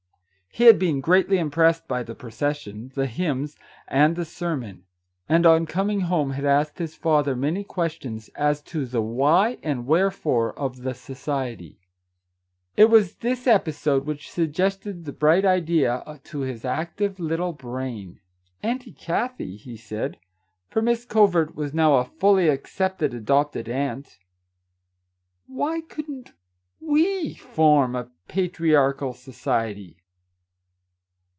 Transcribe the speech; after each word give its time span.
He 0.53 0.65
had 0.65 0.77
been 0.77 0.99
greatly 0.99 1.37
impressed 1.37 1.87
by 1.87 2.03
the 2.03 2.13
procession, 2.13 2.91
the 2.93 3.05
hymns, 3.05 3.55
and 3.87 4.17
the 4.17 4.25
sermon, 4.25 4.83
and 5.29 5.45
on 5.45 5.65
coming 5.65 6.01
home 6.01 6.31
had 6.31 6.43
asked 6.43 6.77
his 6.77 6.93
father 6.93 7.37
many 7.37 7.63
questions 7.63 8.27
as 8.35 8.61
to 8.63 8.85
the" 8.85 9.01
why 9.19 9.59
and 9.63 9.87
wherefore" 9.87 10.51
of 10.59 10.81
the 10.81 10.93
society. 10.93 11.79
It 12.75 12.89
was 12.89 13.15
this 13.15 13.47
episode 13.47 14.05
which 14.05 14.29
suggested 14.29 15.05
the 15.05 15.13
bright 15.13 15.45
idea 15.45 16.19
to 16.25 16.39
his 16.41 16.65
active 16.65 17.17
little 17.17 17.53
brain. 17.53 18.19
tc 18.61 18.69
Aunt 18.87 18.97
Kathie," 18.97 19.55
he 19.55 19.77
said,— 19.77 20.17
for 20.69 20.81
Miss 20.81 21.05
Covert 21.05 21.55
was 21.55 21.73
now 21.73 21.95
a 21.95 22.03
fully 22.03 22.49
accepted 22.49 23.13
adopted 23.13 23.69
aunt,— 23.69 24.19
"why 25.47 25.79
couldn't 25.79 26.33
we 26.81 27.35
form 27.35 27.95
a 27.95 28.09
patriarchal 28.27 29.13
society 29.13 29.95